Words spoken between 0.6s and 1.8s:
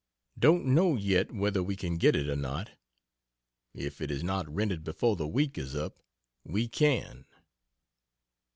know yet whether we